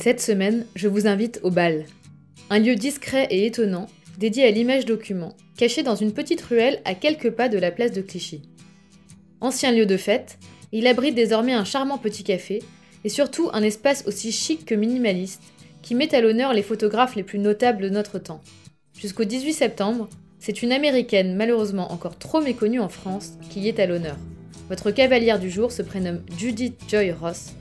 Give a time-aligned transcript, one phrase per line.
[0.00, 1.84] Cette semaine, je vous invite au bal.
[2.50, 6.94] Un lieu discret et étonnant, dédié à l'image document, caché dans une petite ruelle à
[6.94, 8.42] quelques pas de la place de Clichy.
[9.40, 10.38] Ancien lieu de fête,
[10.70, 12.62] il abrite désormais un charmant petit café
[13.02, 15.42] et surtout un espace aussi chic que minimaliste
[15.82, 18.40] qui met à l'honneur les photographes les plus notables de notre temps.
[18.96, 20.08] Jusqu'au 18 septembre,
[20.38, 24.16] c'est une américaine malheureusement encore trop méconnue en France qui y est à l'honneur.
[24.68, 27.54] Votre cavalière du jour se prénomme Judith Joy Ross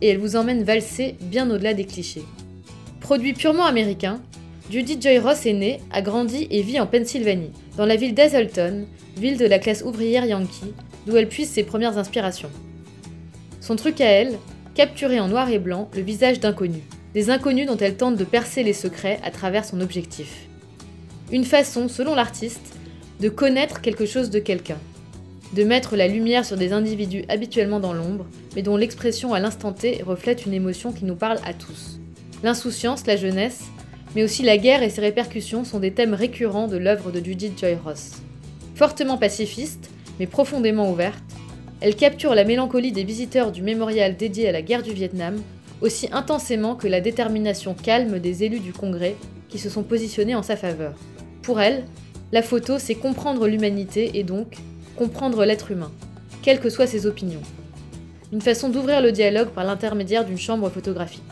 [0.00, 2.24] et elle vous emmène valser bien au-delà des clichés.
[3.00, 4.20] Produit purement américain,
[4.70, 8.86] Judith Joy Ross est née, a grandi et vit en Pennsylvanie, dans la ville d'Hazelton,
[9.16, 10.72] ville de la classe ouvrière yankee,
[11.06, 12.50] d'où elle puise ses premières inspirations.
[13.60, 14.38] Son truc à elle,
[14.74, 18.62] capturer en noir et blanc le visage d'inconnus, des inconnus dont elle tente de percer
[18.62, 20.48] les secrets à travers son objectif.
[21.30, 22.76] Une façon, selon l'artiste,
[23.20, 24.78] de connaître quelque chose de quelqu'un,
[25.52, 28.26] de mettre la lumière sur des individus habituellement dans l'ombre,
[28.56, 32.00] mais dont l'expression à l'instant T reflète une émotion qui nous parle à tous.
[32.42, 33.64] L'insouciance, la jeunesse,
[34.14, 37.58] mais aussi la guerre et ses répercussions sont des thèmes récurrents de l'œuvre de Judith
[37.58, 38.22] Joy Ross.
[38.74, 41.22] Fortement pacifiste, mais profondément ouverte,
[41.80, 45.36] elle capture la mélancolie des visiteurs du mémorial dédié à la guerre du Vietnam
[45.80, 49.16] aussi intensément que la détermination calme des élus du Congrès
[49.48, 50.94] qui se sont positionnés en sa faveur.
[51.42, 51.84] Pour elle,
[52.32, 54.56] la photo, c'est comprendre l'humanité et donc
[54.96, 55.90] comprendre l'être humain,
[56.42, 57.42] quelles que soient ses opinions.
[58.32, 61.22] Une façon d'ouvrir le dialogue par l'intermédiaire d'une chambre photographique.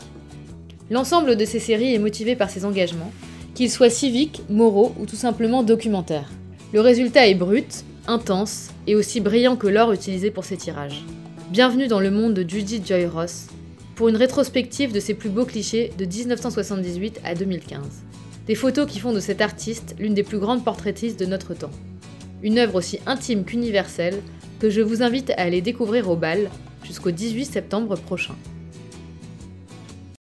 [0.89, 3.11] L'ensemble de ces séries est motivé par ses engagements,
[3.55, 6.29] qu'ils soient civiques, moraux ou tout simplement documentaires.
[6.73, 11.03] Le résultat est brut, intense et aussi brillant que l'or utilisé pour ses tirages.
[11.51, 13.47] Bienvenue dans le monde de Judith Joy Ross,
[13.95, 17.79] pour une rétrospective de ses plus beaux clichés de 1978 à 2015.
[18.47, 21.71] Des photos qui font de cet artiste l'une des plus grandes portraitistes de notre temps
[22.43, 24.21] une œuvre aussi intime qu'universelle
[24.59, 26.49] que je vous invite à aller découvrir au bal
[26.83, 28.35] jusqu'au 18 septembre prochain.